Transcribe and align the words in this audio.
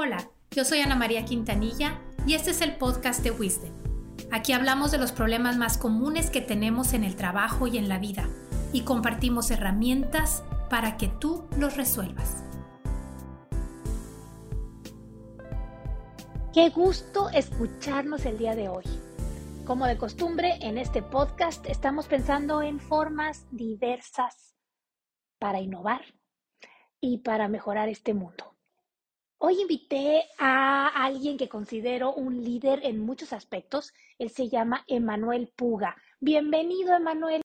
Hola, 0.00 0.30
yo 0.52 0.64
soy 0.64 0.78
Ana 0.78 0.94
María 0.94 1.24
Quintanilla 1.24 1.98
y 2.24 2.34
este 2.34 2.52
es 2.52 2.60
el 2.60 2.76
podcast 2.76 3.20
de 3.24 3.32
Wisdom. 3.32 3.72
Aquí 4.30 4.52
hablamos 4.52 4.92
de 4.92 4.98
los 4.98 5.10
problemas 5.10 5.56
más 5.56 5.76
comunes 5.76 6.30
que 6.30 6.40
tenemos 6.40 6.92
en 6.92 7.02
el 7.02 7.16
trabajo 7.16 7.66
y 7.66 7.78
en 7.78 7.88
la 7.88 7.98
vida 7.98 8.28
y 8.72 8.82
compartimos 8.82 9.50
herramientas 9.50 10.44
para 10.70 10.96
que 10.98 11.08
tú 11.08 11.48
los 11.58 11.76
resuelvas. 11.76 12.44
Qué 16.54 16.68
gusto 16.70 17.28
escucharnos 17.30 18.24
el 18.24 18.38
día 18.38 18.54
de 18.54 18.68
hoy. 18.68 18.84
Como 19.66 19.84
de 19.86 19.98
costumbre, 19.98 20.60
en 20.60 20.78
este 20.78 21.02
podcast 21.02 21.66
estamos 21.66 22.06
pensando 22.06 22.62
en 22.62 22.78
formas 22.78 23.48
diversas 23.50 24.54
para 25.40 25.60
innovar 25.60 26.02
y 27.00 27.18
para 27.18 27.48
mejorar 27.48 27.88
este 27.88 28.14
mundo. 28.14 28.57
Hoy 29.40 29.60
invité 29.60 30.22
a 30.40 30.88
alguien 30.88 31.36
que 31.36 31.48
considero 31.48 32.12
un 32.12 32.42
líder 32.42 32.80
en 32.82 32.98
muchos 32.98 33.32
aspectos. 33.32 33.92
Él 34.18 34.30
se 34.30 34.48
llama 34.48 34.82
Emanuel 34.88 35.48
Puga. 35.54 35.94
Bienvenido, 36.18 36.92
Emanuel. 36.92 37.42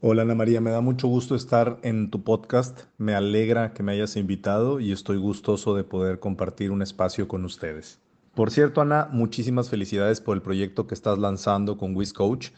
Hola 0.00 0.22
Ana 0.22 0.34
María, 0.34 0.62
me 0.62 0.70
da 0.70 0.80
mucho 0.80 1.06
gusto 1.06 1.34
estar 1.34 1.78
en 1.82 2.10
tu 2.10 2.24
podcast. 2.24 2.84
Me 2.96 3.14
alegra 3.14 3.74
que 3.74 3.82
me 3.82 3.92
hayas 3.92 4.16
invitado 4.16 4.80
y 4.80 4.92
estoy 4.92 5.18
gustoso 5.18 5.76
de 5.76 5.84
poder 5.84 6.20
compartir 6.20 6.70
un 6.70 6.80
espacio 6.80 7.28
con 7.28 7.44
ustedes. 7.44 8.00
Por 8.34 8.50
cierto, 8.50 8.80
Ana, 8.80 9.10
muchísimas 9.12 9.68
felicidades 9.68 10.22
por 10.22 10.34
el 10.34 10.42
proyecto 10.42 10.86
que 10.86 10.94
estás 10.94 11.18
lanzando 11.18 11.76
con 11.76 11.94
WizCoach. 11.94 12.48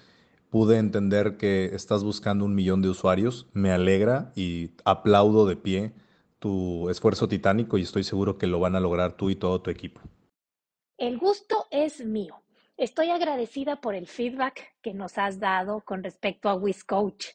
Pude 0.51 0.79
entender 0.79 1.37
que 1.37 1.75
estás 1.75 2.05
buscando 2.05 2.45
un 2.45 2.55
millón 2.55 2.81
de 2.81 2.91
usuarios. 2.91 3.49
Me 3.55 3.73
alegra 3.73 4.31
y 4.37 4.71
aplaudo 4.85 5.47
de 5.47 5.57
pie 5.57 5.93
tu 6.47 6.89
esfuerzo 6.91 7.27
titánico 7.27 7.77
y 7.77 7.83
estoy 7.83 8.05
seguro 8.05 8.39
que 8.39 8.47
lo 8.47 8.61
van 8.61 8.77
a 8.77 8.81
lograr 8.81 9.17
tú 9.17 9.31
y 9.31 9.35
todo 9.35 9.61
tu 9.61 9.69
equipo. 9.69 10.01
El 10.97 11.19
gusto 11.19 11.67
es 11.73 12.07
mío. 12.07 12.41
Estoy 12.77 13.11
agradecida 13.11 13.81
por 13.81 13.97
el 13.97 14.07
feedback 14.07 14.77
que 14.81 14.95
nos 14.95 15.19
has 15.19 15.41
dado 15.41 15.81
con 15.81 16.05
respecto 16.05 16.49
a 16.49 16.55
WizCoach. 16.55 17.31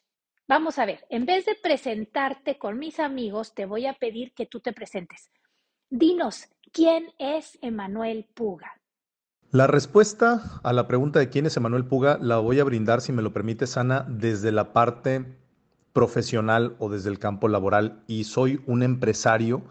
Vamos 0.48 0.80
a 0.80 0.86
ver, 0.86 1.06
en 1.10 1.26
vez 1.26 1.46
de 1.46 1.56
presentarte 1.62 2.58
con 2.58 2.80
mis 2.80 3.02
amigos, 3.02 3.54
te 3.54 3.66
voy 3.66 3.86
a 3.86 3.96
pedir 3.96 4.34
que 4.34 4.46
tú 4.46 4.62
te 4.62 4.72
presentes. 4.72 5.30
Dinos, 5.90 6.48
¿quién 6.72 7.12
es 7.20 7.60
Emanuel 7.62 8.30
Puga? 8.34 8.80
La 9.52 9.68
respuesta 9.68 10.62
a 10.64 10.72
la 10.72 10.88
pregunta 10.88 11.20
de 11.20 11.28
quién 11.28 11.46
es 11.46 11.58
Emanuel 11.58 11.84
Puga 11.84 12.18
la 12.22 12.38
voy 12.38 12.62
a 12.62 12.64
brindar, 12.64 13.02
si 13.02 13.12
me 13.12 13.22
lo 13.22 13.34
permites, 13.34 13.76
Ana, 13.76 14.06
desde 14.08 14.54
la 14.54 14.72
parte 14.72 15.41
profesional 15.94 16.76
o 16.80 16.90
desde 16.90 17.10
el 17.10 17.20
campo 17.20 17.48
laboral 17.48 18.04
y 18.08 18.24
soy 18.24 18.62
un 18.66 18.84
empresario 18.84 19.64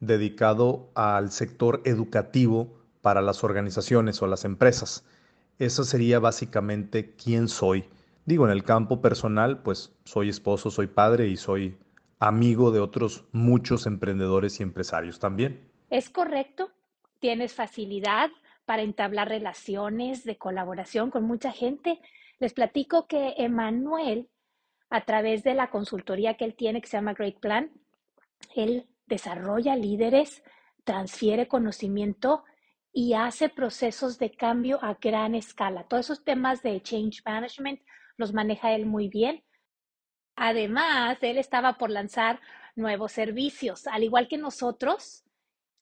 dedicado 0.00 0.90
al 0.94 1.30
sector 1.30 1.82
educativo 1.84 2.78
para 3.00 3.22
las 3.22 3.44
organizaciones 3.44 4.20
o 4.22 4.26
las 4.26 4.44
empresas. 4.44 5.04
Eso 5.58 5.84
sería 5.84 6.18
básicamente 6.18 7.14
quién 7.16 7.48
soy. 7.48 7.84
Digo, 8.26 8.44
en 8.44 8.52
el 8.52 8.62
campo 8.62 9.00
personal, 9.00 9.62
pues 9.62 9.92
soy 10.04 10.28
esposo, 10.28 10.70
soy 10.70 10.86
padre 10.86 11.28
y 11.28 11.36
soy 11.36 11.78
amigo 12.18 12.70
de 12.70 12.80
otros 12.80 13.24
muchos 13.32 13.86
emprendedores 13.86 14.60
y 14.60 14.62
empresarios 14.62 15.18
también. 15.18 15.68
¿Es 15.90 16.10
correcto? 16.10 16.70
¿Tienes 17.20 17.54
facilidad 17.54 18.30
para 18.66 18.82
entablar 18.82 19.28
relaciones 19.28 20.24
de 20.24 20.36
colaboración 20.36 21.10
con 21.10 21.24
mucha 21.24 21.52
gente? 21.52 22.00
Les 22.38 22.52
platico 22.52 23.06
que 23.06 23.34
Emanuel 23.38 24.28
a 24.90 25.04
través 25.04 25.42
de 25.42 25.54
la 25.54 25.70
consultoría 25.70 26.34
que 26.34 26.44
él 26.44 26.54
tiene, 26.54 26.80
que 26.80 26.88
se 26.88 26.96
llama 26.96 27.14
Great 27.14 27.38
Plan, 27.40 27.70
él 28.54 28.86
desarrolla 29.06 29.76
líderes, 29.76 30.42
transfiere 30.84 31.48
conocimiento 31.48 32.44
y 32.92 33.14
hace 33.14 33.48
procesos 33.48 34.18
de 34.18 34.30
cambio 34.30 34.78
a 34.82 34.94
gran 34.94 35.34
escala. 35.34 35.84
Todos 35.84 36.06
esos 36.06 36.24
temas 36.24 36.62
de 36.62 36.80
change 36.82 37.22
management 37.24 37.80
los 38.16 38.32
maneja 38.32 38.72
él 38.72 38.86
muy 38.86 39.08
bien. 39.08 39.44
Además, 40.36 41.18
él 41.22 41.38
estaba 41.38 41.74
por 41.78 41.90
lanzar 41.90 42.40
nuevos 42.76 43.12
servicios. 43.12 43.86
Al 43.86 44.04
igual 44.04 44.28
que 44.28 44.38
nosotros, 44.38 45.24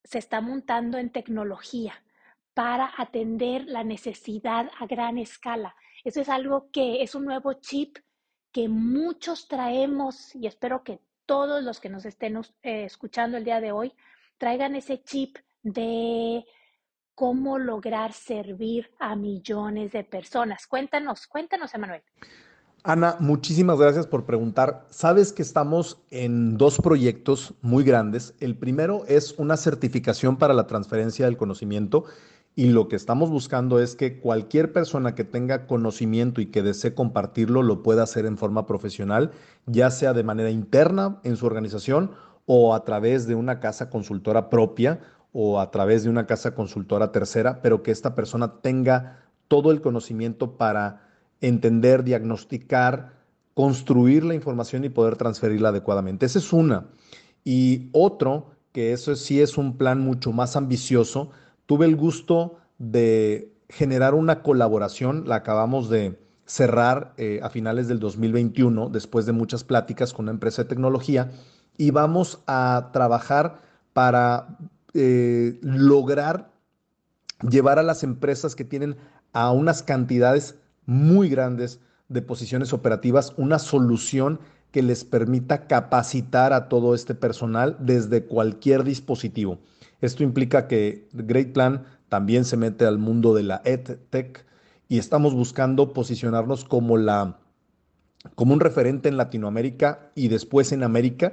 se 0.03 0.19
está 0.19 0.41
montando 0.41 0.99
en 0.99 1.11
tecnología 1.11 2.03
para 2.55 2.93
atender 2.97 3.65
la 3.67 3.85
necesidad 3.85 4.71
a 4.79 4.87
gran 4.87 5.19
escala. 5.19 5.77
Eso 6.05 6.21
es 6.21 6.29
algo 6.29 6.71
que 6.73 7.03
es 7.03 7.15
un 7.15 7.25
nuevo 7.25 7.55
chip 7.55 7.99
que 8.57 8.71
muchos 8.71 9.49
traemos 9.49 10.35
y 10.35 10.47
espero 10.47 10.83
que 10.83 10.99
todos 11.27 11.63
los 11.63 11.79
que 11.79 11.91
nos 11.91 12.07
estén 12.07 12.39
eh, 12.63 12.85
escuchando 12.87 13.37
el 13.37 13.45
día 13.45 13.61
de 13.61 13.71
hoy 13.71 13.93
traigan 14.39 14.75
ese 14.77 15.03
chip 15.03 15.37
de 15.63 16.43
cómo 17.15 17.59
lograr 17.59 18.15
servir 18.15 18.91
a 18.99 19.15
millones 19.15 19.93
de 19.93 20.05
personas. 20.05 20.67
Cuéntanos, 20.67 21.27
cuéntanos, 21.27 21.75
Emanuel. 21.75 22.03
Ana, 22.83 23.17
muchísimas 23.21 23.79
gracias 23.79 24.07
por 24.07 24.25
preguntar. 24.25 24.87
Sabes 24.89 25.35
que 25.35 25.43
estamos 25.43 26.01
en 26.09 26.57
dos 26.57 26.79
proyectos 26.79 27.53
muy 27.61 27.85
grandes. 27.85 28.35
El 28.41 28.57
primero 28.57 29.05
es 29.07 29.33
una 29.37 29.59
certificación 29.59 30.39
para 30.39 30.55
la 30.55 30.67
transferencia 30.67 31.27
del 31.27 31.37
conocimiento 31.37 32.05
y 32.59 32.71
lo 32.71 32.89
que 32.89 32.97
estamos 32.97 33.29
buscando 33.29 33.81
es 33.81 33.97
que 33.97 34.19
cualquier 34.19 34.73
persona 34.73 35.15
que 35.15 35.25
tenga 35.25 35.67
conocimiento 35.67 36.41
y 36.41 36.47
que 36.47 36.63
desee 36.63 36.95
compartirlo 36.95 37.63
lo 37.63 37.83
pueda 37.83 38.03
hacer 38.03 38.25
en 38.25 38.39
forma 38.39 38.67
profesional, 38.67 39.31
ya 39.67 39.91
sea 39.91 40.15
de 40.15 40.25
manera 40.25 40.51
interna 40.51 41.21
en 41.23 41.37
su 41.37 41.45
organización 41.45 42.13
o 42.47 42.75
a 42.75 42.83
través 42.85 43.27
de 43.27 43.35
una 43.35 43.61
casa 43.61 43.91
consultora 43.91 44.49
propia 44.49 45.01
o 45.33 45.61
a 45.61 45.71
través 45.71 46.03
de 46.03 46.09
una 46.09 46.27
casa 46.27 46.55
consultora 46.55 47.13
tercera, 47.13 47.61
pero 47.61 47.83
que 47.83 47.91
esta 47.91 48.15
persona 48.15 48.63
tenga 48.63 49.19
todo 49.49 49.71
el 49.71 49.83
conocimiento 49.83 50.57
para 50.57 51.11
entender, 51.43 52.05
diagnosticar, 52.05 53.13
construir 53.53 54.25
la 54.25 54.35
información 54.35 54.83
y 54.85 54.89
poder 54.89 55.17
transferirla 55.17 55.69
adecuadamente. 55.69 56.25
Esa 56.25 56.39
es 56.39 56.55
una. 56.55 56.87
Y 57.45 57.91
otro, 57.93 58.53
que 58.73 58.95
eso 58.95 59.15
sí 59.15 59.43
es 59.43 59.59
un 59.59 59.77
plan 59.77 60.01
mucho 60.01 60.33
más 60.33 60.57
ambicioso, 60.57 61.33
tuve 61.67 61.87
el 61.87 61.97
gusto 61.97 62.57
de 62.79 63.53
generar 63.69 64.15
una 64.15 64.43
colaboración, 64.43 65.25
la 65.27 65.37
acabamos 65.37 65.89
de 65.91 66.19
cerrar 66.47 67.13
eh, 67.17 67.41
a 67.43 67.51
finales 67.51 67.89
del 67.89 67.99
2021, 67.99 68.89
después 68.89 69.27
de 69.27 69.33
muchas 69.33 69.65
pláticas 69.65 70.13
con 70.13 70.27
una 70.27 70.33
empresa 70.33 70.63
de 70.63 70.69
tecnología, 70.69 71.33
y 71.77 71.91
vamos 71.91 72.41
a 72.47 72.91
trabajar 72.93 73.61
para 73.93 74.59
eh, 74.95 75.59
lograr 75.63 76.51
llevar 77.43 77.79
a 77.79 77.83
las 77.83 78.03
empresas 78.03 78.55
que 78.55 78.65
tienen 78.65 78.97
a 79.33 79.51
unas 79.51 79.83
cantidades 79.83 80.57
muy 80.87 81.29
grandes 81.29 81.81
de 82.09 82.23
posiciones 82.23 82.73
operativas 82.73 83.35
una 83.37 83.59
solución 83.59 84.41
que 84.71 84.83
les 84.83 85.05
permita 85.05 85.67
capacitar 85.67 86.53
a 86.53 86.69
todo 86.69 86.95
este 86.95 87.15
personal 87.15 87.77
desde 87.81 88.25
cualquier 88.25 88.85
dispositivo. 88.85 89.59
Esto 90.01 90.23
implica 90.23 90.69
que 90.69 91.09
Great 91.13 91.53
Plan 91.53 91.85
también 92.09 92.45
se 92.45 92.57
mete 92.57 92.87
al 92.87 92.99
mundo 92.99 93.35
de 93.35 93.43
la 93.43 93.63
EdTech 93.65 94.45
y 94.89 94.99
estamos 94.99 95.35
buscando 95.35 95.93
posicionarnos 95.93 96.65
como, 96.65 96.97
la, 96.97 97.39
como 98.35 98.55
un 98.55 98.61
referente 98.61 99.09
en 99.09 99.17
Latinoamérica 99.17 100.11
y 100.15 100.29
después 100.29 100.73
en 100.73 100.83
América 100.83 101.33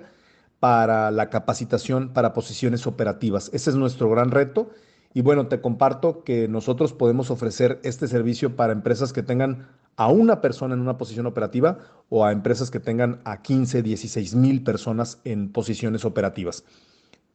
para 0.59 1.12
la 1.12 1.29
capacitación 1.29 2.13
para 2.13 2.34
posiciones 2.34 2.88
operativas. 2.88 3.50
Ese 3.53 3.69
es 3.69 3.75
nuestro 3.75 4.09
gran 4.09 4.31
reto. 4.31 4.69
Y 5.13 5.22
bueno, 5.22 5.47
te 5.47 5.62
comparto 5.62 6.24
que 6.24 6.47
nosotros 6.47 6.94
podemos 6.94 7.30
ofrecer 7.30 7.80
este 7.84 8.07
servicio 8.07 8.56
para 8.56 8.74
empresas 8.74 9.13
que 9.13 9.22
tengan 9.22 9.68
a 9.95 10.07
una 10.07 10.41
persona 10.41 10.74
en 10.74 10.81
una 10.81 10.97
posición 10.97 11.28
operativa 11.28 11.78
o 12.09 12.25
a 12.25 12.31
empresas 12.31 12.72
que 12.72 12.80
tengan 12.80 13.22
a 13.25 13.44
15, 13.44 13.84
16 13.84 14.35
mil 14.35 14.63
personas 14.63 15.19
en 15.24 15.51
posiciones 15.51 16.06
operativas. 16.06 16.63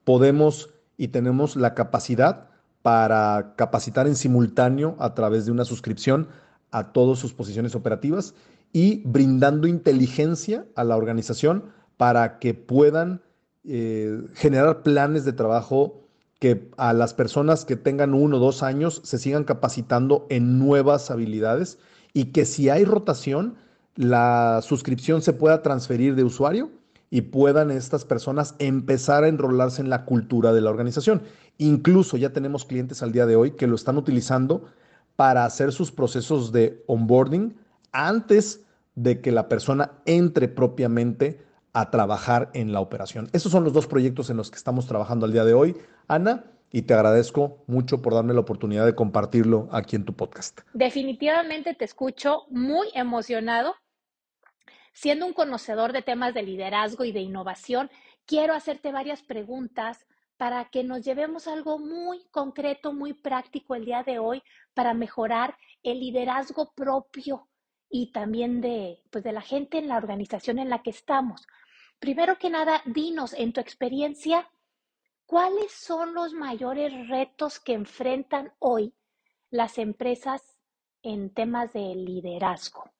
Podemos 0.02 0.70
y 0.98 1.08
tenemos 1.08 1.56
la 1.56 1.74
capacidad 1.74 2.50
para 2.82 3.54
capacitar 3.56 4.06
en 4.06 4.16
simultáneo 4.16 4.96
a 4.98 5.14
través 5.14 5.46
de 5.46 5.52
una 5.52 5.64
suscripción 5.64 6.28
a 6.70 6.92
todas 6.92 7.18
sus 7.18 7.32
posiciones 7.32 7.74
operativas 7.74 8.34
y 8.72 9.02
brindando 9.06 9.66
inteligencia 9.66 10.66
a 10.74 10.84
la 10.84 10.96
organización 10.96 11.64
para 11.96 12.38
que 12.38 12.52
puedan 12.52 13.22
eh, 13.64 14.22
generar 14.34 14.82
planes 14.82 15.24
de 15.24 15.32
trabajo 15.32 16.02
que 16.38 16.70
a 16.76 16.92
las 16.92 17.14
personas 17.14 17.64
que 17.64 17.76
tengan 17.76 18.14
uno 18.14 18.36
o 18.36 18.40
dos 18.40 18.62
años 18.62 19.00
se 19.04 19.18
sigan 19.18 19.44
capacitando 19.44 20.26
en 20.28 20.58
nuevas 20.58 21.10
habilidades 21.10 21.78
y 22.12 22.26
que 22.26 22.44
si 22.44 22.68
hay 22.68 22.84
rotación, 22.84 23.56
la 23.96 24.60
suscripción 24.62 25.22
se 25.22 25.32
pueda 25.32 25.62
transferir 25.62 26.14
de 26.14 26.24
usuario 26.24 26.70
y 27.10 27.22
puedan 27.22 27.70
estas 27.70 28.04
personas 28.04 28.54
empezar 28.58 29.24
a 29.24 29.28
enrolarse 29.28 29.80
en 29.80 29.90
la 29.90 30.04
cultura 30.04 30.52
de 30.52 30.60
la 30.60 30.70
organización. 30.70 31.22
Incluso 31.58 32.16
ya 32.16 32.32
tenemos 32.32 32.64
clientes 32.64 33.02
al 33.02 33.12
día 33.12 33.26
de 33.26 33.36
hoy 33.36 33.52
que 33.52 33.66
lo 33.66 33.74
están 33.74 33.96
utilizando 33.96 34.66
para 35.16 35.44
hacer 35.44 35.72
sus 35.72 35.90
procesos 35.90 36.52
de 36.52 36.84
onboarding 36.86 37.56
antes 37.92 38.64
de 38.94 39.20
que 39.20 39.32
la 39.32 39.48
persona 39.48 39.92
entre 40.06 40.48
propiamente 40.48 41.40
a 41.72 41.90
trabajar 41.90 42.50
en 42.54 42.72
la 42.72 42.80
operación. 42.80 43.28
Esos 43.32 43.52
son 43.52 43.64
los 43.64 43.72
dos 43.72 43.86
proyectos 43.86 44.30
en 44.30 44.36
los 44.36 44.50
que 44.50 44.56
estamos 44.56 44.86
trabajando 44.86 45.26
al 45.26 45.32
día 45.32 45.44
de 45.44 45.54
hoy, 45.54 45.76
Ana, 46.08 46.44
y 46.70 46.82
te 46.82 46.94
agradezco 46.94 47.62
mucho 47.66 48.02
por 48.02 48.14
darme 48.14 48.34
la 48.34 48.40
oportunidad 48.40 48.84
de 48.84 48.94
compartirlo 48.94 49.68
aquí 49.72 49.96
en 49.96 50.04
tu 50.04 50.12
podcast. 50.14 50.60
Definitivamente 50.74 51.74
te 51.74 51.84
escucho 51.84 52.44
muy 52.50 52.88
emocionado. 52.94 53.74
Siendo 55.00 55.26
un 55.26 55.32
conocedor 55.32 55.92
de 55.92 56.02
temas 56.02 56.34
de 56.34 56.42
liderazgo 56.42 57.04
y 57.04 57.12
de 57.12 57.20
innovación, 57.20 57.88
quiero 58.26 58.52
hacerte 58.52 58.90
varias 58.90 59.22
preguntas 59.22 60.04
para 60.36 60.64
que 60.70 60.82
nos 60.82 61.04
llevemos 61.04 61.46
algo 61.46 61.78
muy 61.78 62.24
concreto, 62.32 62.92
muy 62.92 63.12
práctico 63.14 63.76
el 63.76 63.84
día 63.84 64.02
de 64.02 64.18
hoy 64.18 64.42
para 64.74 64.94
mejorar 64.94 65.56
el 65.84 66.00
liderazgo 66.00 66.72
propio 66.74 67.46
y 67.88 68.10
también 68.10 68.60
de, 68.60 69.00
pues 69.10 69.22
de 69.22 69.30
la 69.30 69.40
gente 69.40 69.78
en 69.78 69.86
la 69.86 69.98
organización 69.98 70.58
en 70.58 70.68
la 70.68 70.82
que 70.82 70.90
estamos. 70.90 71.46
Primero 72.00 72.36
que 72.36 72.50
nada, 72.50 72.82
dinos 72.84 73.34
en 73.34 73.52
tu 73.52 73.60
experiencia, 73.60 74.50
¿cuáles 75.26 75.70
son 75.70 76.12
los 76.12 76.32
mayores 76.32 77.08
retos 77.08 77.60
que 77.60 77.74
enfrentan 77.74 78.52
hoy 78.58 78.96
las 79.48 79.78
empresas 79.78 80.58
en 81.04 81.32
temas 81.32 81.72
de 81.72 81.94
liderazgo? 81.94 82.90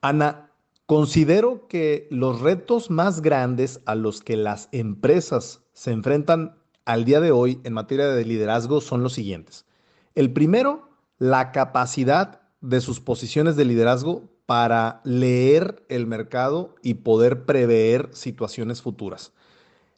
Ana, 0.00 0.47
considero 0.88 1.68
que 1.68 2.08
los 2.10 2.40
retos 2.40 2.90
más 2.90 3.20
grandes 3.20 3.82
a 3.84 3.94
los 3.94 4.22
que 4.22 4.38
las 4.38 4.70
empresas 4.72 5.60
se 5.74 5.90
enfrentan 5.90 6.56
al 6.86 7.04
día 7.04 7.20
de 7.20 7.30
hoy 7.30 7.60
en 7.64 7.74
materia 7.74 8.06
de 8.06 8.24
liderazgo 8.24 8.80
son 8.80 9.02
los 9.02 9.12
siguientes. 9.12 9.66
El 10.14 10.32
primero, 10.32 10.88
la 11.18 11.52
capacidad 11.52 12.40
de 12.62 12.80
sus 12.80 13.00
posiciones 13.00 13.54
de 13.54 13.66
liderazgo 13.66 14.30
para 14.46 15.02
leer 15.04 15.84
el 15.90 16.06
mercado 16.06 16.74
y 16.82 16.94
poder 16.94 17.44
prever 17.44 18.08
situaciones 18.14 18.80
futuras. 18.80 19.34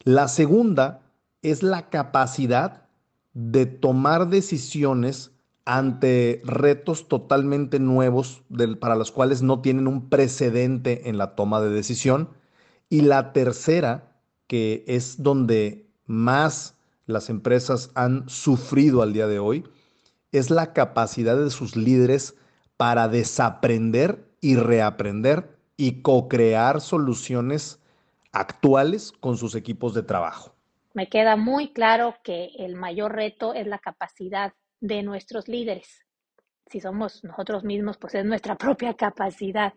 La 0.03 0.27
segunda 0.27 1.03
es 1.41 1.63
la 1.63 1.89
capacidad 1.89 2.89
de 3.33 3.67
tomar 3.67 4.29
decisiones 4.29 5.31
ante 5.65 6.41
retos 6.45 7.09
totalmente 7.09 7.79
nuevos 7.79 8.43
para 8.81 8.97
los 8.97 9.13
cuales 9.13 9.43
no 9.43 9.61
tienen 9.61 9.87
un 9.87 10.09
precedente 10.09 11.09
en 11.09 11.19
la 11.19 11.35
toma 11.35 11.61
de 11.61 11.71
decisión. 11.71 12.31
Y 12.89 13.03
la 13.03 13.33
tercera, 13.33 14.17
que 14.47 14.85
es 14.87 15.23
donde 15.23 15.87
más 16.07 16.77
las 17.07 17.31
empresas 17.31 17.91
han 17.95 18.29
sufrido 18.29 19.03
al 19.03 19.13
día 19.13 19.27
de 19.27 19.39
hoy, 19.39 19.65
es 20.33 20.51
la 20.51 20.73
capacidad 20.73 21.37
de 21.37 21.51
sus 21.51 21.77
líderes 21.77 22.37
para 22.77 23.09
desaprender 23.09 24.25
y 24.41 24.57
reaprender 24.57 25.57
y 25.77 26.03
co-crear 26.03 26.81
soluciones 26.81 27.81
actuales 28.33 29.13
con 29.13 29.37
sus 29.37 29.55
equipos 29.55 29.95
de 29.95 30.03
trabajo. 30.03 30.55
Me 30.93 31.09
queda 31.09 31.37
muy 31.37 31.73
claro 31.73 32.17
que 32.25 32.51
el 32.59 32.75
mayor 32.75 33.15
reto 33.15 33.55
es 33.55 33.67
la 33.67 33.79
capacidad 33.79 34.53
de 34.81 35.03
nuestros 35.03 35.49
líderes. 35.49 36.05
Si 36.67 36.81
somos 36.81 37.23
nosotros 37.25 37.65
mismos, 37.65 37.99
pues 37.99 38.15
es 38.15 38.25
nuestra 38.25 38.57
propia 38.57 38.95
capacidad. 38.95 39.75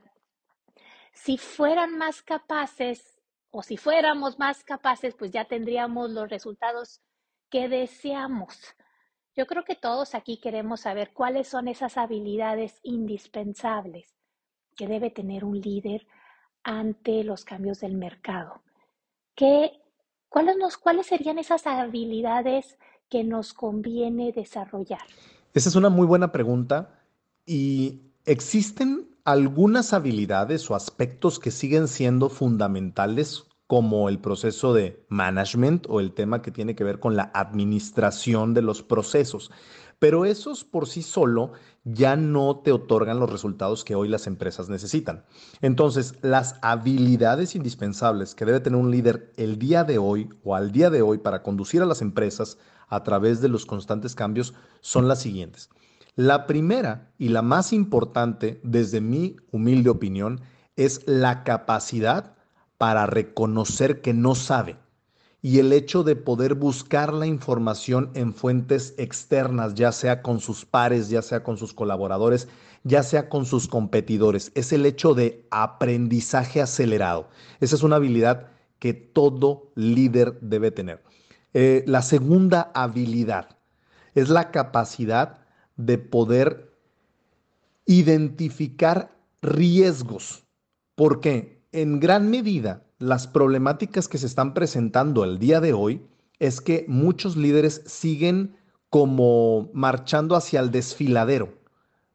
Si 1.14 1.38
fueran 1.38 1.98
más 1.98 2.22
capaces 2.22 3.22
o 3.52 3.62
si 3.62 3.78
fuéramos 3.78 4.40
más 4.40 4.64
capaces, 4.64 5.16
pues 5.16 5.32
ya 5.32 5.46
tendríamos 5.46 6.12
los 6.12 6.30
resultados 6.30 7.02
que 7.50 7.70
deseamos. 7.70 8.76
Yo 9.36 9.46
creo 9.46 9.64
que 9.64 9.76
todos 9.76 10.16
aquí 10.16 10.40
queremos 10.40 10.82
saber 10.82 11.12
cuáles 11.14 11.48
son 11.48 11.68
esas 11.68 11.98
habilidades 11.98 12.80
indispensables 12.84 14.16
que 14.76 14.88
debe 14.88 15.10
tener 15.12 15.44
un 15.44 15.60
líder 15.60 16.08
ante 16.64 17.24
los 17.24 17.46
cambios 17.46 17.80
del 17.80 17.96
mercado. 17.96 18.64
¿Qué, 19.36 19.82
cuáles, 20.30 20.58
nos, 20.58 20.78
¿Cuáles 20.78 21.08
serían 21.08 21.40
esas 21.40 21.66
habilidades 21.68 22.78
que 23.14 23.24
nos 23.24 23.54
conviene 23.54 24.32
desarrollar? 24.32 25.04
Esa 25.54 25.70
es 25.70 25.76
una 25.76 25.90
muy 25.90 26.08
buena 26.08 26.32
pregunta 26.32 27.00
y 27.46 28.02
existen 28.26 29.08
algunas 29.24 29.94
habilidades 29.94 30.72
o 30.72 30.74
aspectos 30.74 31.38
que 31.38 31.52
siguen 31.52 31.88
siendo 31.88 32.30
fundamentales 32.30 33.44
como 33.68 34.10
el 34.10 34.18
proceso 34.18 34.74
de 34.74 35.06
management 35.10 35.86
o 35.90 36.00
el 36.00 36.14
tema 36.14 36.42
que 36.42 36.50
tiene 36.50 36.76
que 36.76 36.84
ver 36.84 37.00
con 37.00 37.16
la 37.16 37.30
administración 37.36 38.56
de 38.56 38.64
los 38.64 38.82
procesos. 38.82 39.52
Pero 40.00 40.26
esos 40.26 40.64
por 40.64 40.88
sí 40.88 41.04
solo 41.04 41.52
ya 41.84 42.16
no 42.16 42.62
te 42.64 42.72
otorgan 42.72 43.20
los 43.20 43.32
resultados 43.32 43.84
que 43.84 43.94
hoy 43.94 44.08
las 44.08 44.26
empresas 44.26 44.70
necesitan. 44.70 45.24
Entonces, 45.62 46.16
las 46.24 46.56
habilidades 46.64 47.56
indispensables 47.56 48.34
que 48.34 48.46
debe 48.46 48.60
tener 48.60 48.80
un 48.80 48.90
líder 48.90 49.32
el 49.38 49.60
día 49.60 49.84
de 49.84 50.00
hoy 50.00 50.30
o 50.44 50.56
al 50.56 50.72
día 50.72 50.90
de 50.90 51.04
hoy 51.04 51.20
para 51.20 51.44
conducir 51.44 51.84
a 51.84 51.86
las 51.86 52.02
empresas 52.02 52.58
a 52.96 53.04
través 53.04 53.42
de 53.42 53.50
los 53.50 53.66
constantes 53.66 54.16
cambios 54.16 54.54
son 54.82 55.08
las 55.08 55.22
siguientes. 55.22 55.70
La 56.16 56.46
primera 56.46 57.12
y 57.18 57.30
la 57.30 57.42
más 57.42 57.74
importante, 57.74 58.60
desde 58.64 59.02
mi 59.02 59.38
humilde 59.52 59.90
opinión, 59.90 60.42
es 60.76 61.02
la 61.08 61.44
capacidad 61.44 62.36
para 62.78 63.06
reconocer 63.06 64.02
que 64.02 64.14
no 64.14 64.36
sabe 64.36 64.78
y 65.44 65.60
el 65.60 65.74
hecho 65.74 66.04
de 66.04 66.16
poder 66.16 66.56
buscar 66.56 67.14
la 67.14 67.28
información 67.28 68.12
en 68.14 68.34
fuentes 68.34 68.96
externas, 68.98 69.74
ya 69.74 69.92
sea 69.92 70.22
con 70.22 70.40
sus 70.40 70.66
pares, 70.66 71.10
ya 71.10 71.22
sea 71.22 71.44
con 71.44 71.58
sus 71.58 71.74
colaboradores, 71.74 72.48
ya 72.86 73.04
sea 73.04 73.28
con 73.28 73.46
sus 73.46 73.68
competidores. 73.68 74.54
Es 74.56 74.72
el 74.72 74.86
hecho 74.86 75.14
de 75.14 75.46
aprendizaje 75.52 76.62
acelerado. 76.62 77.28
Esa 77.60 77.76
es 77.76 77.84
una 77.84 77.98
habilidad 77.98 78.48
que 78.80 78.94
todo 78.94 79.72
líder 79.76 80.40
debe 80.40 80.72
tener. 80.72 81.04
Eh, 81.54 81.84
la 81.88 82.02
segunda 82.02 82.72
habilidad 82.74 83.58
es 84.16 84.30
la 84.30 84.52
capacidad 84.52 85.46
de 85.76 85.98
poder 85.98 86.74
identificar 87.86 89.16
riesgos. 89.42 90.46
¿Por 90.96 91.20
qué? 91.20 91.64
En 91.72 92.00
gran 92.00 92.30
medida, 92.30 92.84
las 93.00 93.28
problemáticas 93.28 94.08
que 94.08 94.18
se 94.18 94.28
están 94.28 94.54
presentando 94.54 95.24
el 95.24 95.40
día 95.40 95.60
de 95.60 95.74
hoy 95.74 96.06
es 96.40 96.62
que 96.62 96.86
muchos 96.88 97.36
líderes 97.36 97.84
siguen 97.86 98.56
como 98.90 99.70
marchando 99.74 100.36
hacia 100.36 100.60
el 100.60 100.72
desfiladero, 100.72 101.54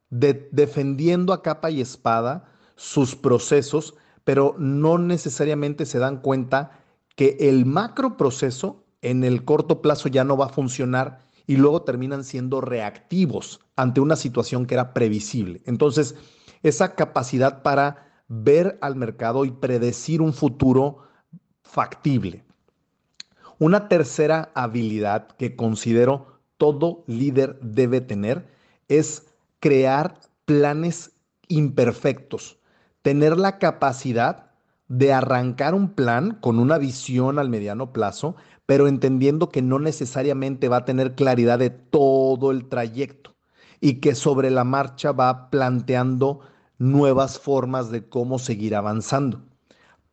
defendiendo 0.09 1.33
a 1.33 1.43
capa 1.43 1.69
y 1.69 1.81
espada 1.81 2.49
sus 2.75 3.15
procesos, 3.15 3.95
pero 4.23 4.55
no 4.57 4.97
necesariamente 4.97 5.85
se 5.85 5.99
dan 5.99 6.21
cuenta 6.21 6.79
que 7.15 7.35
el 7.41 7.65
macro 7.65 8.15
proceso 8.15 8.85
en 9.01 9.23
el 9.23 9.45
corto 9.45 9.81
plazo 9.81 10.09
ya 10.09 10.23
no 10.23 10.37
va 10.37 10.47
a 10.47 10.49
funcionar 10.49 11.19
y 11.47 11.57
luego 11.57 11.81
terminan 11.81 12.23
siendo 12.23 12.61
reactivos 12.61 13.59
ante 13.75 14.01
una 14.01 14.15
situación 14.15 14.65
que 14.65 14.75
era 14.75 14.93
previsible. 14.93 15.61
Entonces, 15.65 16.15
esa 16.63 16.95
capacidad 16.95 17.61
para 17.63 18.09
ver 18.27 18.77
al 18.81 18.95
mercado 18.95 19.45
y 19.45 19.51
predecir 19.51 20.21
un 20.21 20.33
futuro 20.33 20.99
factible. 21.63 22.43
Una 23.57 23.87
tercera 23.87 24.51
habilidad 24.53 25.27
que 25.37 25.55
considero 25.55 26.39
todo 26.57 27.03
líder 27.07 27.59
debe 27.61 28.01
tener 28.01 28.47
es 28.87 29.25
crear 29.59 30.19
planes 30.45 31.11
imperfectos, 31.47 32.59
tener 33.01 33.37
la 33.37 33.57
capacidad 33.57 34.51
de 34.87 35.13
arrancar 35.13 35.75
un 35.75 35.89
plan 35.93 36.37
con 36.41 36.59
una 36.59 36.77
visión 36.77 37.39
al 37.39 37.49
mediano 37.49 37.91
plazo, 37.91 38.35
pero 38.69 38.87
entendiendo 38.87 39.49
que 39.49 39.63
no 39.63 39.79
necesariamente 39.79 40.69
va 40.69 40.77
a 40.77 40.85
tener 40.85 41.15
claridad 41.15 41.57
de 41.57 41.71
todo 41.71 42.51
el 42.51 42.69
trayecto 42.69 43.33
y 43.81 43.95
que 43.95 44.13
sobre 44.13 44.51
la 44.51 44.63
marcha 44.63 45.11
va 45.11 45.49
planteando 45.49 46.41
nuevas 46.77 47.39
formas 47.39 47.89
de 47.89 48.07
cómo 48.07 48.37
seguir 48.37 48.75
avanzando. 48.75 49.41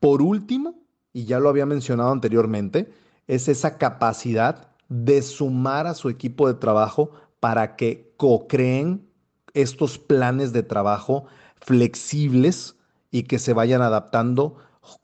Por 0.01 0.23
último, 0.23 0.75
y 1.13 1.27
ya 1.27 1.39
lo 1.39 1.51
había 1.51 1.67
mencionado 1.67 2.11
anteriormente, 2.13 2.91
es 3.27 3.49
esa 3.49 3.77
capacidad 3.77 4.69
de 4.89 5.21
sumar 5.21 5.87
a 5.87 5.93
su 5.93 6.09
equipo 6.09 6.49
de 6.49 6.55
trabajo 6.55 7.11
para 7.41 7.77
que 7.77 8.15
co-creen 8.17 9.07
estos 9.53 9.99
planes 9.99 10.55
de 10.55 10.63
trabajo 10.63 11.27
flexibles 11.61 12.75
y 13.11 13.25
que 13.25 13.39
se 13.39 13.53
vayan 13.53 13.83
adaptando 13.83 14.57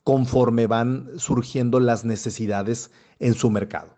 conforme 0.04 0.66
van 0.66 1.10
surgiendo 1.18 1.80
las 1.80 2.06
necesidades 2.06 2.90
en 3.22 3.34
su 3.34 3.50
mercado. 3.50 3.94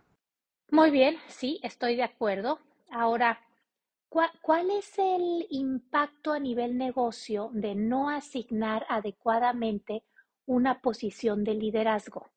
Muy 0.71 0.91
bien, 0.91 1.17
sí, 1.29 1.59
estoy 1.63 1.97
de 1.97 2.05
acuerdo. 2.05 2.59
Ahora, 2.91 3.41
¿Cuál, 4.43 4.71
es 4.71 4.97
el 4.97 5.45
impacto 5.51 6.33
a 6.33 6.39
nivel 6.39 6.79
negocio 6.79 7.51
de 7.53 7.75
no 7.75 8.11
asignar 8.11 8.87
adecuadamente 8.89 10.05
una 10.47 10.81
posición 10.81 11.43
de 11.43 11.55
liderazgo? 11.55 12.29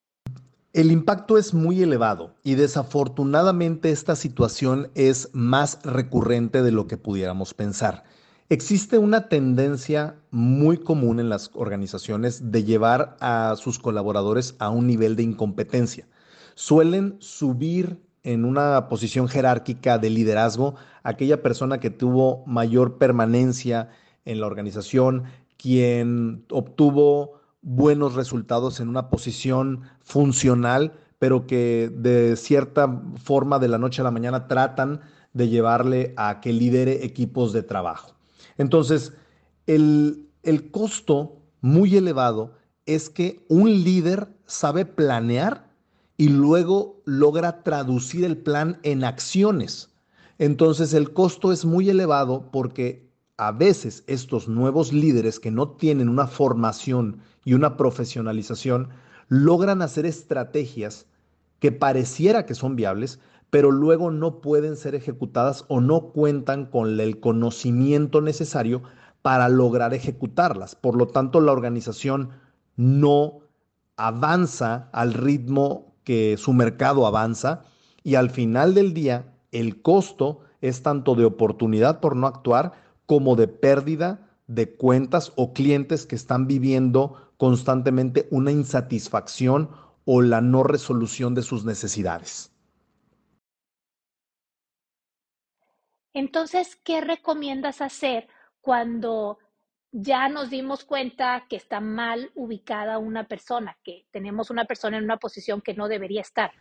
El 0.73 0.91
impacto 0.91 1.37
es 1.37 1.53
muy 1.53 1.83
elevado 1.83 2.33
y 2.43 2.55
desafortunadamente 2.55 3.91
esta 3.91 4.15
situación 4.15 4.89
es 4.95 5.29
más 5.33 5.79
recurrente 5.83 6.63
de 6.63 6.71
lo 6.71 6.87
que 6.87 6.97
pudiéramos 6.97 7.53
pensar. 7.53 8.05
Existe 8.49 8.97
una 8.97 9.29
tendencia 9.29 10.15
muy 10.31 10.79
común 10.79 11.19
en 11.19 11.29
las 11.29 11.51
organizaciones 11.53 12.51
de 12.51 12.63
llevar 12.63 13.17
a 13.19 13.53
sus 13.55 13.77
colaboradores 13.77 14.55
a 14.57 14.71
un 14.71 14.87
nivel 14.87 15.15
de 15.15 15.21
incompetencia. 15.21 16.07
Suelen 16.57 17.17
subir 17.19 18.01
en 18.23 18.43
una 18.43 18.89
posición 18.89 19.27
jerárquica 19.27 19.99
de 19.99 20.09
liderazgo, 20.09 20.73
aquella 21.03 21.43
persona 21.43 21.79
que 21.79 21.91
tuvo 21.91 22.43
mayor 22.47 22.97
permanencia 22.97 23.89
en 24.25 24.39
la 24.39 24.47
organización, 24.47 25.25
quien 25.55 26.45
obtuvo 26.49 27.33
buenos 27.61 28.15
resultados 28.15 28.79
en 28.79 28.89
una 28.89 29.11
posición 29.11 29.83
funcional, 30.01 30.93
pero 31.19 31.45
que 31.45 31.91
de 31.93 32.35
cierta 32.35 33.03
forma 33.23 33.59
de 33.59 33.67
la 33.67 33.77
noche 33.77 34.01
a 34.01 34.05
la 34.05 34.11
mañana 34.11 34.47
tratan 34.47 35.01
de 35.33 35.49
llevarle 35.49 36.15
a 36.17 36.41
que 36.41 36.53
lidere 36.53 37.05
equipos 37.05 37.53
de 37.53 37.61
trabajo. 37.61 38.15
Entonces, 38.57 39.13
el, 39.67 40.27
el 40.41 40.71
costo 40.71 41.37
muy 41.61 41.95
elevado 41.95 42.55
es 42.87 43.11
que 43.11 43.45
un 43.47 43.69
líder 43.69 44.29
sabe 44.47 44.87
planear 44.87 45.66
y 46.17 46.29
luego 46.29 47.01
logra 47.05 47.63
traducir 47.63 48.25
el 48.25 48.37
plan 48.37 48.79
en 48.83 49.03
acciones. 49.03 49.93
Entonces 50.39 50.93
el 50.93 51.13
costo 51.13 51.51
es 51.51 51.63
muy 51.63 51.89
elevado 51.89 52.49
porque 52.51 53.07
a 53.37 53.51
veces 53.51 54.03
estos 54.07 54.47
nuevos 54.47 54.91
líderes 54.91 55.39
que 55.39 55.51
no 55.51 55.69
tienen 55.69 56.09
una 56.09 56.27
formación 56.27 57.19
y 57.45 57.53
una 57.53 57.77
profesionalización 57.77 58.89
logran 59.29 59.81
hacer 59.81 60.05
estrategias 60.05 61.05
que 61.59 61.71
pareciera 61.71 62.45
que 62.45 62.55
son 62.55 62.75
viables, 62.75 63.19
pero 63.49 63.71
luego 63.71 64.11
no 64.11 64.41
pueden 64.41 64.75
ser 64.75 64.95
ejecutadas 64.95 65.65
o 65.67 65.81
no 65.81 66.09
cuentan 66.11 66.65
con 66.65 66.99
el 66.99 67.19
conocimiento 67.19 68.21
necesario 68.21 68.81
para 69.21 69.49
lograr 69.49 69.93
ejecutarlas. 69.93 70.75
Por 70.75 70.95
lo 70.95 71.07
tanto, 71.07 71.41
la 71.41 71.51
organización 71.51 72.29
no 72.75 73.39
avanza 73.97 74.89
al 74.91 75.13
ritmo 75.13 75.86
que 76.07 76.37
su 76.37 76.53
mercado 76.53 77.05
avanza 77.05 77.65
y 78.01 78.15
al 78.15 78.29
final 78.29 78.73
del 78.73 78.93
día 78.93 79.35
el 79.51 79.81
costo 79.81 80.39
es 80.61 80.81
tanto 80.81 81.15
de 81.15 81.25
oportunidad 81.25 81.99
por 81.99 82.15
no 82.15 82.27
actuar 82.27 82.71
como 83.05 83.35
de 83.35 83.49
pérdida 83.49 84.29
de 84.47 84.73
cuentas 84.73 85.33
o 85.35 85.51
clientes 85.51 86.05
que 86.05 86.15
están 86.15 86.47
viviendo 86.47 87.33
constantemente 87.35 88.29
una 88.31 88.53
insatisfacción 88.53 89.69
o 90.05 90.21
la 90.21 90.39
no 90.39 90.63
resolución 90.63 91.35
de 91.35 91.41
sus 91.41 91.65
necesidades. 91.65 92.53
Entonces, 96.13 96.77
¿qué 96.85 97.01
recomiendas 97.01 97.81
hacer 97.81 98.29
cuando 98.61 99.39
ya 99.91 100.29
nos 100.29 100.49
dimos 100.49 100.83
cuenta 100.83 101.45
que 101.49 101.55
está 101.55 101.79
mal 101.79 102.31
ubicada 102.35 102.97
una 102.97 103.27
persona, 103.27 103.77
que 103.83 104.05
tenemos 104.11 104.49
una 104.49 104.65
persona 104.65 104.97
en 104.97 105.03
una 105.03 105.17
posición 105.17 105.61
que 105.61 105.73
no 105.73 105.87
debería 105.87 106.21
estar? 106.21 106.51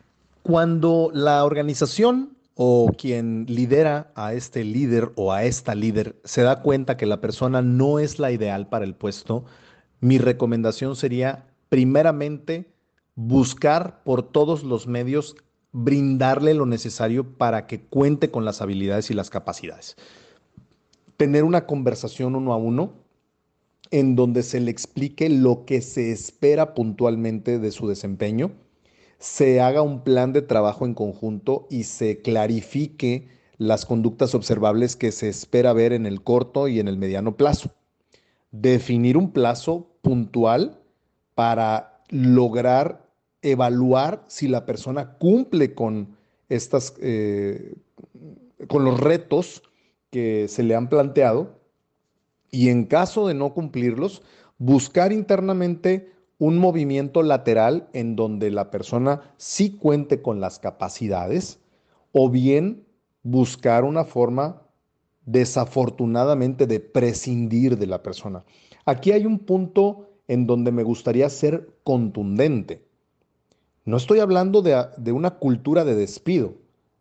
Cuando 0.42 1.10
la 1.12 1.44
organización 1.44 2.36
o 2.54 2.90
quien 2.96 3.44
lidera 3.48 4.12
a 4.14 4.32
este 4.32 4.64
líder 4.64 5.12
o 5.16 5.32
a 5.32 5.44
esta 5.44 5.74
líder 5.74 6.16
se 6.24 6.42
da 6.42 6.62
cuenta 6.62 6.96
que 6.96 7.04
la 7.04 7.20
persona 7.20 7.60
no 7.62 7.98
es 7.98 8.18
la 8.18 8.30
ideal 8.30 8.68
para 8.68 8.84
el 8.84 8.94
puesto, 8.94 9.44
mi 10.00 10.18
recomendación 10.18 10.96
sería 10.96 11.46
primeramente 11.68 12.72
buscar 13.14 14.02
por 14.04 14.22
todos 14.22 14.62
los 14.62 14.86
medios 14.86 15.36
brindarle 15.72 16.54
lo 16.54 16.64
necesario 16.64 17.36
para 17.36 17.66
que 17.66 17.82
cuente 17.82 18.30
con 18.30 18.46
las 18.46 18.62
habilidades 18.62 19.10
y 19.10 19.14
las 19.14 19.28
capacidades. 19.28 19.96
Tener 21.18 21.44
una 21.44 21.66
conversación 21.66 22.34
uno 22.36 22.54
a 22.54 22.56
uno 22.56 23.05
en 23.90 24.16
donde 24.16 24.42
se 24.42 24.60
le 24.60 24.70
explique 24.70 25.28
lo 25.28 25.64
que 25.64 25.80
se 25.80 26.12
espera 26.12 26.74
puntualmente 26.74 27.58
de 27.58 27.70
su 27.70 27.88
desempeño, 27.88 28.52
se 29.18 29.60
haga 29.60 29.82
un 29.82 30.02
plan 30.02 30.32
de 30.32 30.42
trabajo 30.42 30.84
en 30.84 30.94
conjunto 30.94 31.66
y 31.70 31.84
se 31.84 32.20
clarifique 32.20 33.28
las 33.58 33.86
conductas 33.86 34.34
observables 34.34 34.96
que 34.96 35.12
se 35.12 35.28
espera 35.28 35.72
ver 35.72 35.92
en 35.92 36.06
el 36.06 36.22
corto 36.22 36.68
y 36.68 36.80
en 36.80 36.88
el 36.88 36.98
mediano 36.98 37.36
plazo. 37.36 37.70
Definir 38.50 39.16
un 39.16 39.32
plazo 39.32 39.86
puntual 40.02 40.78
para 41.34 42.02
lograr 42.10 43.06
evaluar 43.42 44.24
si 44.26 44.48
la 44.48 44.66
persona 44.66 45.16
cumple 45.18 45.74
con 45.74 46.16
estas, 46.48 46.94
eh, 47.00 47.74
con 48.68 48.84
los 48.84 49.00
retos 49.00 49.62
que 50.10 50.48
se 50.48 50.62
le 50.62 50.74
han 50.74 50.88
planteado 50.88 51.60
y 52.50 52.68
en 52.68 52.84
caso 52.84 53.26
de 53.26 53.34
no 53.34 53.52
cumplirlos, 53.52 54.22
buscar 54.58 55.12
internamente 55.12 56.12
un 56.38 56.58
movimiento 56.58 57.22
lateral 57.22 57.88
en 57.92 58.16
donde 58.16 58.50
la 58.50 58.70
persona 58.70 59.22
sí 59.36 59.76
cuente 59.76 60.22
con 60.22 60.40
las 60.40 60.58
capacidades 60.58 61.58
o 62.12 62.30
bien 62.30 62.84
buscar 63.22 63.84
una 63.84 64.04
forma 64.04 64.62
desafortunadamente 65.24 66.66
de 66.66 66.80
prescindir 66.80 67.78
de 67.78 67.86
la 67.86 68.02
persona. 68.02 68.44
Aquí 68.84 69.12
hay 69.12 69.26
un 69.26 69.40
punto 69.40 70.10
en 70.28 70.46
donde 70.46 70.72
me 70.72 70.82
gustaría 70.82 71.28
ser 71.28 71.68
contundente. 71.82 72.86
No 73.84 73.96
estoy 73.96 74.20
hablando 74.20 74.62
de, 74.62 75.12
una 75.12 75.32
cultura 75.32 75.84
de 75.84 75.94
despido, 75.94 76.54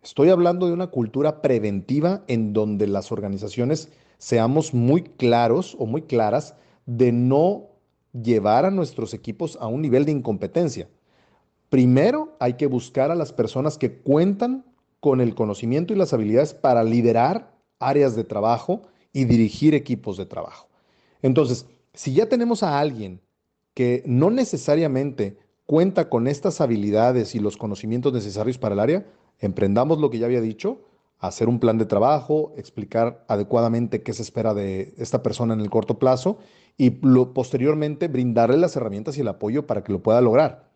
estoy 0.04 0.30
hablando 0.30 0.68
de 0.68 0.74
una 0.74 0.88
cultura 0.88 1.42
preventiva 1.42 2.24
en 2.28 2.54
donde 2.54 2.88
las 2.88 3.12
organizaciones 3.12 3.90
seamos 4.18 4.74
muy 4.74 5.04
claros 5.04 5.76
o 5.80 5.86
muy 5.86 6.04
claras 6.04 6.56
de 6.86 7.12
no 7.12 7.68
llevar 8.14 8.66
a 8.66 8.72
nuestros 8.72 9.14
equipos 9.14 9.58
a 9.60 9.68
un 9.68 9.82
nivel 9.82 10.06
de 10.06 10.12
incompetencia. 10.12 10.88
Primero 11.70 12.36
hay 12.40 12.54
que 12.54 12.68
buscar 12.68 13.12
a 13.12 13.16
las 13.16 13.34
personas 13.34 13.78
que 13.78 13.98
cuentan 13.98 14.66
con 15.00 15.22
el 15.22 15.36
conocimiento 15.36 15.94
y 15.94 15.98
las 15.98 16.14
habilidades 16.14 16.54
para 16.54 16.84
liderar 16.84 17.54
áreas 17.80 18.16
de 18.16 18.24
trabajo 18.24 18.84
y 19.12 19.26
dirigir 19.26 19.76
equipos 19.76 20.18
de 20.18 20.26
trabajo. 20.26 20.68
Entonces, 21.22 21.66
si 21.94 22.14
ya 22.14 22.28
tenemos 22.28 22.64
a 22.64 22.80
alguien 22.80 23.22
que 23.74 24.04
no 24.06 24.30
necesariamente 24.30 25.38
cuenta 25.66 26.10
con 26.10 26.28
estas 26.28 26.62
habilidades 26.62 27.36
y 27.36 27.40
los 27.40 27.58
conocimientos 27.58 28.14
necesarios 28.14 28.58
para 28.58 28.74
el 28.74 28.80
área, 28.80 29.06
emprendamos 29.40 30.00
lo 30.00 30.10
que 30.10 30.20
ya 30.20 30.26
había 30.26 30.42
dicho, 30.42 30.82
hacer 31.20 31.48
un 31.50 31.60
plan 31.60 31.78
de 31.78 31.86
trabajo, 31.86 32.54
explicar 32.58 33.26
adecuadamente 33.28 34.04
qué 34.04 34.14
se 34.14 34.22
espera 34.22 34.54
de 34.54 34.94
esta 34.98 35.24
persona 35.24 35.54
en 35.54 35.62
el 35.62 35.70
corto 35.70 35.98
plazo 36.00 36.38
y 36.78 36.90
posteriormente 36.90 38.08
brindarle 38.08 38.58
las 38.58 38.76
herramientas 38.76 39.18
y 39.18 39.22
el 39.22 39.28
apoyo 39.28 39.66
para 39.66 39.84
que 39.84 39.94
lo 39.94 40.04
pueda 40.04 40.22
lograr. 40.22 40.72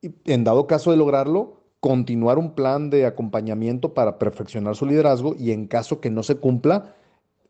Y 0.00 0.12
en 0.26 0.44
dado 0.44 0.66
caso 0.66 0.90
de 0.90 0.96
lograrlo, 0.96 1.62
continuar 1.80 2.38
un 2.38 2.54
plan 2.54 2.90
de 2.90 3.06
acompañamiento 3.06 3.94
para 3.94 4.18
perfeccionar 4.18 4.76
su 4.76 4.86
liderazgo 4.86 5.34
y 5.38 5.52
en 5.52 5.66
caso 5.66 6.00
que 6.00 6.10
no 6.10 6.22
se 6.22 6.36
cumpla, 6.36 6.94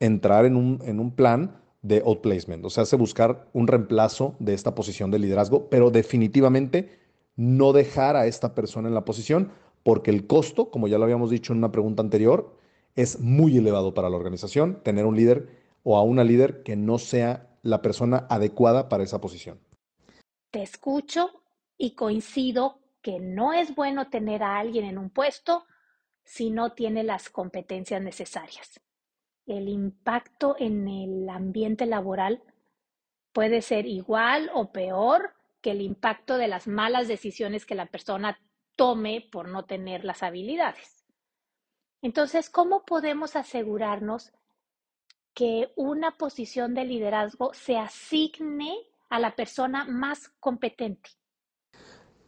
entrar 0.01 0.45
en 0.45 0.57
un, 0.57 0.81
en 0.85 1.01
un 1.01 1.15
plan 1.15 1.61
de 1.83 2.03
outplacement, 2.05 2.65
o 2.65 2.71
sea, 2.71 2.85
hace 2.85 2.97
buscar 2.97 3.49
un 3.53 3.67
reemplazo 3.67 4.37
de 4.39 4.55
esta 4.55 4.75
posición 4.75 5.11
de 5.11 5.19
liderazgo, 5.19 5.69
pero 5.69 5.91
definitivamente 5.91 6.91
no 7.35 7.73
dejar 7.73 8.15
a 8.15 8.27
esta 8.27 8.55
persona 8.55 8.89
en 8.89 8.95
la 8.95 9.05
posición 9.05 9.51
porque 9.83 10.11
el 10.11 10.27
costo, 10.27 10.71
como 10.71 10.89
ya 10.89 10.99
lo 10.99 11.05
habíamos 11.05 11.31
dicho 11.31 11.53
en 11.53 11.59
una 11.59 11.73
pregunta 11.73 12.03
anterior, 12.03 12.57
es 12.95 13.21
muy 13.21 13.57
elevado 13.57 13.95
para 13.95 14.11
la 14.11 14.17
organización 14.17 14.83
tener 14.83 15.07
un 15.07 15.17
líder 15.17 15.49
o 15.83 15.97
a 15.97 16.03
una 16.03 16.25
líder 16.25 16.63
que 16.63 16.77
no 16.77 16.99
sea 16.99 17.49
la 17.63 17.83
persona 17.83 18.27
adecuada 18.29 18.89
para 18.89 19.05
esa 19.05 19.21
posición. 19.21 19.59
Te 20.51 20.63
escucho 20.63 21.31
y 21.79 21.95
coincido 21.95 22.79
que 23.01 23.19
no 23.19 23.53
es 23.53 23.75
bueno 23.75 24.09
tener 24.09 24.43
a 24.43 24.59
alguien 24.59 24.85
en 24.85 24.99
un 24.99 25.11
puesto 25.11 25.65
si 26.25 26.51
no 26.51 26.73
tiene 26.73 27.03
las 27.03 27.31
competencias 27.31 28.01
necesarias 28.01 28.81
el 29.47 29.69
impacto 29.69 30.57
en 30.59 30.89
el 30.89 31.29
ambiente 31.29 31.87
laboral 31.87 32.43
puede 33.33 33.63
ser 33.63 33.87
igual 33.87 34.51
o 34.55 34.73
peor 34.73 35.35
que 35.61 35.73
el 35.73 35.81
impacto 35.81 36.37
de 36.37 36.49
las 36.49 36.67
malas 36.67 37.09
decisiones 37.09 37.67
que 37.67 37.75
la 37.75 37.87
persona 37.87 38.39
tome 38.77 39.29
por 39.31 39.49
no 39.49 39.65
tener 39.65 40.05
las 40.05 40.23
habilidades. 40.23 41.05
Entonces, 42.03 42.51
¿cómo 42.51 42.85
podemos 42.85 43.37
asegurarnos 43.37 44.33
que 45.35 45.73
una 45.77 46.17
posición 46.19 46.75
de 46.75 46.85
liderazgo 46.85 47.55
se 47.55 47.79
asigne 47.79 48.75
a 49.09 49.19
la 49.19 49.37
persona 49.37 49.85
más 49.85 50.31
competente? 50.41 51.11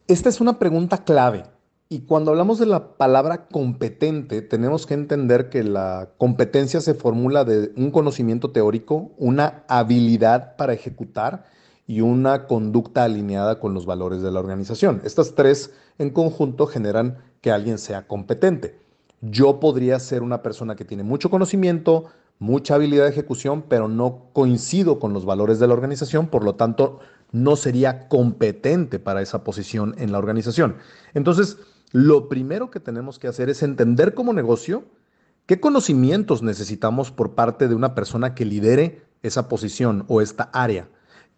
Esta 0.07 0.29
es 0.29 0.39
una 0.39 0.59
pregunta 0.59 1.03
clave 1.03 1.43
y 1.87 2.01
cuando 2.01 2.31
hablamos 2.31 2.57
de 2.57 2.65
la 2.65 2.97
palabra 2.97 3.47
competente, 3.47 4.41
tenemos 4.41 4.87
que 4.87 4.95
entender 4.95 5.49
que 5.49 5.63
la 5.63 6.09
competencia 6.17 6.81
se 6.81 6.95
formula 6.95 7.45
de 7.45 7.71
un 7.75 7.91
conocimiento 7.91 8.51
teórico, 8.51 9.11
una 9.17 9.63
habilidad 9.67 10.55
para 10.55 10.73
ejecutar 10.73 11.45
y 11.87 12.01
una 12.01 12.47
conducta 12.47 13.03
alineada 13.03 13.59
con 13.59 13.73
los 13.73 13.85
valores 13.85 14.21
de 14.21 14.31
la 14.31 14.39
organización. 14.39 15.01
Estas 15.03 15.35
tres 15.35 15.71
en 15.97 16.09
conjunto 16.09 16.67
generan 16.67 17.17
que 17.41 17.51
alguien 17.51 17.77
sea 17.77 18.07
competente. 18.07 18.79
Yo 19.21 19.59
podría 19.59 19.99
ser 19.99 20.23
una 20.23 20.41
persona 20.41 20.75
que 20.75 20.85
tiene 20.85 21.03
mucho 21.03 21.29
conocimiento, 21.29 22.05
mucha 22.39 22.75
habilidad 22.75 23.05
de 23.05 23.11
ejecución, 23.11 23.63
pero 23.67 23.87
no 23.87 24.29
coincido 24.33 24.99
con 24.99 25.13
los 25.13 25.25
valores 25.25 25.59
de 25.59 25.67
la 25.67 25.73
organización, 25.73 26.27
por 26.27 26.43
lo 26.43 26.55
tanto, 26.55 26.99
no 27.31 27.55
sería 27.55 28.07
competente 28.07 28.99
para 28.99 29.21
esa 29.21 29.43
posición 29.43 29.95
en 29.97 30.11
la 30.11 30.17
organización. 30.17 30.77
Entonces, 31.13 31.57
lo 31.91 32.27
primero 32.27 32.71
que 32.71 32.79
tenemos 32.79 33.19
que 33.19 33.27
hacer 33.27 33.49
es 33.49 33.63
entender 33.63 34.13
como 34.13 34.33
negocio 34.33 34.83
qué 35.45 35.59
conocimientos 35.59 36.41
necesitamos 36.43 37.11
por 37.11 37.35
parte 37.35 37.67
de 37.67 37.75
una 37.75 37.95
persona 37.95 38.35
que 38.35 38.45
lidere 38.45 39.03
esa 39.21 39.47
posición 39.47 40.05
o 40.07 40.21
esta 40.21 40.49
área, 40.53 40.87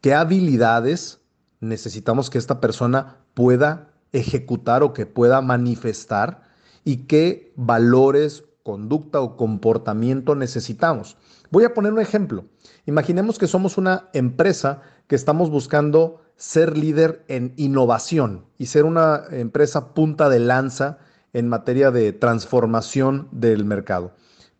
qué 0.02 0.14
habilidades 0.14 1.20
necesitamos 1.60 2.30
que 2.30 2.38
esta 2.38 2.60
persona 2.60 3.18
pueda 3.34 3.90
ejecutar 4.12 4.84
o 4.84 4.94
que 4.94 5.06
pueda 5.06 5.42
manifestar 5.42 6.44
y 6.84 7.08
qué 7.08 7.54
valores, 7.56 8.44
conducta 8.64 9.22
o 9.22 9.38
comportamiento 9.38 10.36
necesitamos. 10.36 11.18
Voy 11.52 11.64
a 11.64 11.74
poner 11.74 11.94
un 11.94 12.00
ejemplo. 12.00 12.46
Imaginemos 12.86 13.38
que 13.38 13.48
somos 13.48 13.78
una 13.78 14.10
empresa 14.14 14.82
que 15.08 15.16
estamos 15.16 15.50
buscando 15.50 16.22
ser 16.36 16.78
líder 16.78 17.24
en 17.28 17.54
innovación 17.58 18.46
y 18.58 18.68
ser 18.68 18.86
una 18.86 19.24
empresa 19.32 19.94
punta 19.94 20.30
de 20.30 20.40
lanza 20.40 20.98
en 21.34 21.48
materia 21.48 21.92
de 21.92 22.14
transformación 22.14 23.28
del 23.32 23.66
mercado. 23.66 24.14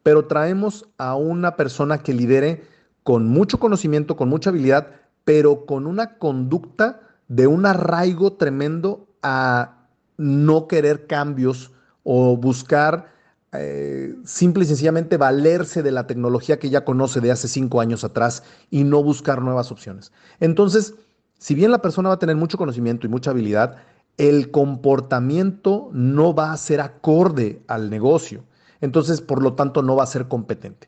Pero 0.04 0.26
traemos 0.26 0.88
a 0.98 1.16
una 1.16 1.56
persona 1.56 2.00
que 2.00 2.14
lidere 2.14 2.64
con 3.04 3.28
mucho 3.28 3.60
conocimiento, 3.60 4.16
con 4.16 4.30
mucha 4.30 4.50
habilidad, 4.50 4.88
pero 5.28 5.66
con 5.66 5.88
una 5.88 6.18
conducta 6.18 7.02
de 7.28 7.48
un 7.48 7.66
arraigo 7.66 8.38
tremendo 8.38 9.10
a 9.22 9.90
no 10.16 10.70
querer 10.70 11.06
cambios 11.06 11.74
o 12.04 12.38
buscar 12.38 13.12
eh, 13.52 14.16
simple 14.24 14.64
y 14.64 14.68
sencillamente 14.68 15.18
valerse 15.18 15.84
de 15.84 15.92
la 15.92 16.08
tecnología 16.08 16.60
que 16.60 16.70
ya 16.70 16.86
conoce 16.86 17.20
de 17.20 17.32
hace 17.32 17.50
cinco 17.50 17.82
años 17.82 18.06
atrás 18.06 18.42
y 18.70 18.86
no 18.86 19.04
buscar 19.04 19.42
nuevas 19.42 19.70
opciones. 19.70 20.14
Entonces, 20.40 20.96
si 21.38 21.56
bien 21.56 21.72
la 21.72 21.82
persona 21.82 22.08
va 22.08 22.16
a 22.16 22.20
tener 22.20 22.38
mucho 22.38 22.58
conocimiento 22.58 23.06
y 23.06 23.10
mucha 23.10 23.32
habilidad, 23.32 23.80
el 24.16 24.50
comportamiento 24.50 25.90
no 25.92 26.34
va 26.34 26.54
a 26.54 26.58
ser 26.58 26.80
acorde 26.80 27.62
al 27.68 27.90
negocio. 27.90 28.46
Entonces, 28.80 29.20
por 29.20 29.44
lo 29.44 29.56
tanto, 29.56 29.82
no 29.82 29.98
va 29.98 30.06
a 30.06 30.08
ser 30.08 30.30
competente. 30.30 30.88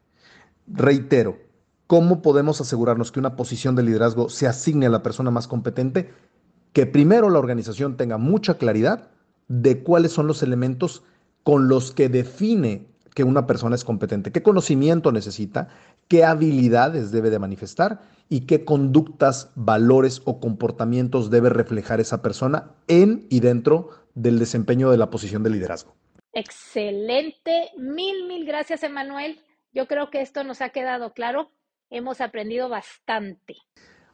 Reitero, 0.65 1.48
¿cómo 1.89 2.21
podemos 2.21 2.61
asegurarnos 2.61 3.11
que 3.11 3.19
una 3.19 3.35
posición 3.35 3.75
de 3.75 3.81
liderazgo 3.81 4.29
se 4.29 4.45
asigne 4.45 4.85
a 4.85 4.89
la 4.89 5.01
persona 5.01 5.31
más 5.31 5.47
competente? 5.47 6.13
Que 6.71 6.85
primero 6.85 7.31
la 7.31 7.39
organización 7.39 7.97
tenga 7.97 8.19
mucha 8.19 8.59
claridad 8.59 9.09
de 9.47 9.81
cuáles 9.81 10.11
son 10.11 10.27
los 10.27 10.43
elementos 10.43 11.01
con 11.41 11.67
los 11.67 11.91
que 11.91 12.07
define 12.07 12.85
que 13.15 13.23
una 13.23 13.47
persona 13.47 13.73
es 13.73 13.83
competente, 13.83 14.31
qué 14.31 14.43
conocimiento 14.43 15.11
necesita, 15.11 15.69
qué 16.07 16.23
habilidades 16.23 17.11
debe 17.11 17.31
de 17.31 17.39
manifestar 17.39 18.01
y 18.29 18.41
qué 18.41 18.65
conductas, 18.65 19.51
valores 19.55 20.21
o 20.25 20.39
comportamientos 20.39 21.31
debe 21.31 21.49
reflejar 21.49 21.99
esa 21.99 22.21
persona 22.21 22.69
en 22.87 23.25
y 23.31 23.39
dentro 23.39 23.89
del 24.13 24.37
desempeño 24.37 24.91
de 24.91 24.97
la 24.97 25.09
posición 25.09 25.41
de 25.41 25.49
liderazgo. 25.49 25.95
Excelente, 26.33 27.71
mil, 27.79 28.27
mil 28.27 28.45
gracias, 28.45 28.83
Emanuel. 28.83 29.41
Yo 29.73 29.87
creo 29.87 30.11
que 30.11 30.21
esto 30.21 30.43
nos 30.43 30.61
ha 30.61 30.69
quedado 30.69 31.13
claro. 31.13 31.49
Hemos 31.89 32.21
aprendido 32.21 32.69
bastante. 32.69 33.57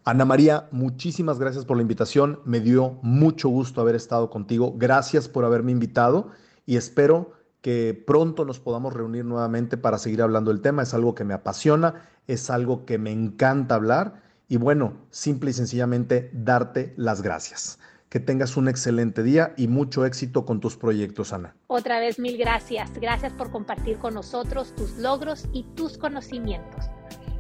Ana 0.06 0.24
María, 0.24 0.68
muchísimas 0.72 1.40
gracias 1.40 1.66
por 1.66 1.78
la 1.78 1.82
invitación. 1.82 2.40
Me 2.46 2.60
dio 2.60 3.00
mucho 3.02 3.50
gusto 3.50 3.82
haber 3.82 3.96
estado 3.96 4.30
contigo. 4.30 4.74
Gracias 4.78 5.28
por 5.28 5.46
haberme 5.46 5.72
invitado 5.72 6.30
y 6.66 6.78
espero 6.78 7.34
que 7.62 8.00
pronto 8.06 8.46
nos 8.46 8.60
podamos 8.60 8.94
reunir 8.94 9.26
nuevamente 9.26 9.78
para 9.78 9.98
seguir 9.98 10.22
hablando 10.22 10.52
del 10.52 10.62
tema. 10.62 10.84
Es 10.84 10.94
algo 10.94 11.16
que 11.16 11.24
me 11.24 11.34
apasiona, 11.34 12.08
es 12.28 12.52
algo 12.52 12.86
que 12.86 13.00
me 13.00 13.12
encanta 13.12 13.76
hablar 13.76 14.22
y 14.48 14.58
bueno, 14.58 14.94
simple 15.10 15.50
y 15.50 15.54
sencillamente 15.54 16.30
darte 16.32 16.94
las 16.98 17.24
gracias. 17.24 17.80
Que 18.08 18.20
tengas 18.20 18.56
un 18.56 18.70
excelente 18.70 19.24
día 19.24 19.56
y 19.58 19.68
mucho 19.68 20.06
éxito 20.06 20.46
con 20.46 20.60
tus 20.60 20.78
proyectos, 20.78 21.34
Ana. 21.34 21.56
Otra 21.68 22.00
vez 22.00 22.20
mil 22.20 22.38
gracias. 22.38 22.94
Gracias 22.94 23.34
por 23.34 23.50
compartir 23.50 23.98
con 23.98 24.14
nosotros 24.14 24.74
tus 24.76 24.98
logros 25.00 25.46
y 25.52 25.64
tus 25.76 25.98
conocimientos. 25.98 26.86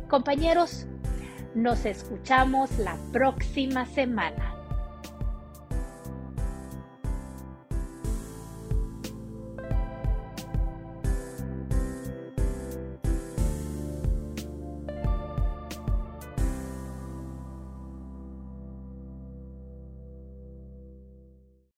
Compañeros, 0.10 0.86
nos 1.56 1.86
escuchamos 1.86 2.78
la 2.78 2.98
próxima 3.12 3.86
semana. 3.86 4.55